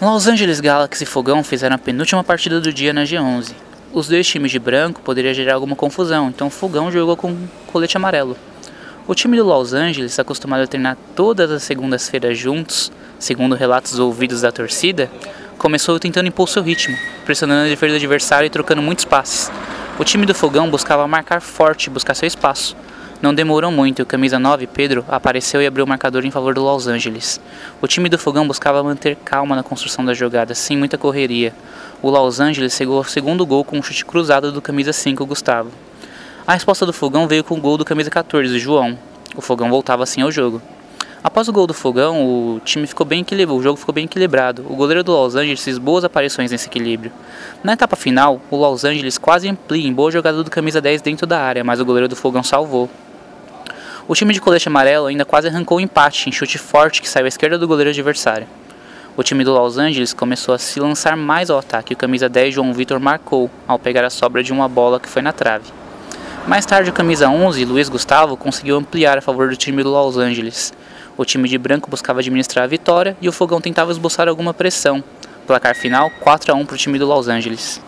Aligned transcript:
Los 0.00 0.28
Angeles 0.28 0.60
Galaxy 0.60 1.02
e 1.02 1.06
Fogão 1.06 1.42
fizeram 1.42 1.74
a 1.74 1.78
penúltima 1.78 2.22
partida 2.22 2.60
do 2.60 2.72
dia 2.72 2.92
na 2.92 3.02
G11. 3.02 3.52
Os 3.92 4.06
dois 4.06 4.28
times 4.28 4.52
de 4.52 4.58
branco 4.60 5.00
poderiam 5.02 5.34
gerar 5.34 5.54
alguma 5.54 5.74
confusão, 5.74 6.28
então 6.28 6.48
Fogão 6.48 6.88
jogou 6.92 7.16
com 7.16 7.36
colete 7.66 7.96
amarelo. 7.96 8.36
O 9.08 9.14
time 9.14 9.36
do 9.36 9.44
Los 9.44 9.74
Angeles, 9.74 10.16
acostumado 10.16 10.62
a 10.62 10.68
treinar 10.68 10.96
todas 11.16 11.50
as 11.50 11.64
segundas-feiras 11.64 12.38
juntos, 12.38 12.92
segundo 13.18 13.56
relatos 13.56 13.98
ouvidos 13.98 14.42
da 14.42 14.52
torcida, 14.52 15.10
começou 15.58 15.98
tentando 15.98 16.28
impor 16.28 16.48
seu 16.48 16.62
ritmo, 16.62 16.96
pressionando 17.24 17.66
a 17.66 17.68
defesa 17.68 17.94
do 17.94 17.96
adversário 17.96 18.46
e 18.46 18.50
trocando 18.50 18.80
muitos 18.80 19.04
passes. 19.04 19.50
O 19.98 20.04
time 20.04 20.24
do 20.26 20.34
Fogão 20.34 20.70
buscava 20.70 21.08
marcar 21.08 21.40
forte 21.40 21.88
e 21.88 21.90
buscar 21.90 22.14
seu 22.14 22.28
espaço. 22.28 22.76
Não 23.20 23.34
demorou 23.34 23.72
muito 23.72 23.98
e 23.98 24.02
o 24.02 24.06
camisa 24.06 24.38
9, 24.38 24.68
Pedro, 24.68 25.04
apareceu 25.08 25.60
e 25.60 25.66
abriu 25.66 25.84
o 25.84 25.88
marcador 25.88 26.24
em 26.24 26.30
favor 26.30 26.54
do 26.54 26.62
Los 26.62 26.86
Angeles. 26.86 27.40
O 27.82 27.88
time 27.88 28.08
do 28.08 28.16
Fogão 28.16 28.46
buscava 28.46 28.80
manter 28.80 29.16
calma 29.16 29.56
na 29.56 29.62
construção 29.64 30.04
da 30.04 30.14
jogada, 30.14 30.54
sem 30.54 30.76
muita 30.76 30.96
correria. 30.96 31.52
O 32.00 32.10
Los 32.10 32.38
Angeles 32.38 32.74
chegou 32.74 32.98
ao 32.98 33.02
segundo 33.02 33.44
gol 33.44 33.64
com 33.64 33.76
um 33.76 33.82
chute 33.82 34.04
cruzado 34.04 34.52
do 34.52 34.62
camisa 34.62 34.92
5, 34.92 35.26
Gustavo. 35.26 35.72
A 36.46 36.52
resposta 36.52 36.86
do 36.86 36.92
Fogão 36.92 37.26
veio 37.26 37.42
com 37.42 37.56
o 37.56 37.60
gol 37.60 37.76
do 37.76 37.84
camisa 37.84 38.08
14, 38.08 38.56
João. 38.56 38.96
O 39.34 39.40
Fogão 39.40 39.68
voltava 39.68 40.04
assim 40.04 40.22
ao 40.22 40.30
jogo. 40.30 40.62
Após 41.22 41.48
o 41.48 41.52
gol 41.52 41.66
do 41.66 41.74
Fogão, 41.74 42.24
o 42.24 42.60
time 42.64 42.86
ficou 42.86 43.04
bem 43.04 43.22
equilibrado, 43.22 43.58
o 43.58 43.62
jogo 43.64 43.76
ficou 43.76 43.92
bem 43.92 44.04
equilibrado. 44.04 44.64
O 44.70 44.76
goleiro 44.76 45.02
do 45.02 45.10
Los 45.10 45.34
Angeles 45.34 45.64
fez 45.64 45.76
boas 45.76 46.04
aparições 46.04 46.52
nesse 46.52 46.68
equilíbrio. 46.68 47.10
Na 47.64 47.72
etapa 47.72 47.96
final, 47.96 48.40
o 48.48 48.56
Los 48.56 48.84
Angeles 48.84 49.18
quase 49.18 49.48
amplia 49.48 49.88
em 49.88 49.92
boa 49.92 50.12
jogada 50.12 50.44
do 50.44 50.50
camisa 50.50 50.80
10 50.80 51.02
dentro 51.02 51.26
da 51.26 51.40
área, 51.40 51.64
mas 51.64 51.80
o 51.80 51.84
goleiro 51.84 52.06
do 52.06 52.14
Fogão 52.14 52.44
salvou. 52.44 52.88
O 54.08 54.14
time 54.14 54.32
de 54.32 54.40
colete 54.40 54.66
amarelo 54.68 55.04
ainda 55.04 55.26
quase 55.26 55.48
arrancou 55.48 55.76
o 55.76 55.80
empate 55.82 56.30
em 56.30 56.32
chute 56.32 56.56
forte 56.56 57.02
que 57.02 57.08
saiu 57.08 57.26
à 57.26 57.28
esquerda 57.28 57.58
do 57.58 57.68
goleiro 57.68 57.90
adversário. 57.90 58.46
O 59.14 59.22
time 59.22 59.44
do 59.44 59.52
Los 59.52 59.76
Angeles 59.76 60.14
começou 60.14 60.54
a 60.54 60.58
se 60.58 60.80
lançar 60.80 61.14
mais 61.14 61.50
ao 61.50 61.58
ataque 61.58 61.92
e 61.92 61.94
o 61.94 61.96
camisa 61.96 62.26
10 62.26 62.54
João 62.54 62.72
Vitor 62.72 62.98
marcou 62.98 63.50
ao 63.66 63.78
pegar 63.78 64.06
a 64.06 64.08
sobra 64.08 64.42
de 64.42 64.50
uma 64.50 64.66
bola 64.66 64.98
que 64.98 65.10
foi 65.10 65.20
na 65.20 65.30
trave. 65.30 65.70
Mais 66.46 66.64
tarde, 66.64 66.88
o 66.88 66.92
camisa 66.94 67.28
11 67.28 67.62
Luiz 67.66 67.90
Gustavo 67.90 68.34
conseguiu 68.34 68.78
ampliar 68.78 69.18
a 69.18 69.20
favor 69.20 69.50
do 69.50 69.56
time 69.56 69.82
do 69.82 69.90
Los 69.90 70.16
Angeles. 70.16 70.72
O 71.14 71.26
time 71.26 71.46
de 71.46 71.58
branco 71.58 71.90
buscava 71.90 72.20
administrar 72.20 72.64
a 72.64 72.68
vitória 72.68 73.14
e 73.20 73.28
o 73.28 73.32
Fogão 73.32 73.60
tentava 73.60 73.92
esboçar 73.92 74.26
alguma 74.26 74.54
pressão. 74.54 75.04
Placar 75.46 75.76
final 75.76 76.10
4 76.22 76.50
a 76.50 76.54
1 76.54 76.64
para 76.64 76.76
o 76.76 76.78
time 76.78 76.98
do 76.98 77.06
Los 77.06 77.28
Angeles. 77.28 77.78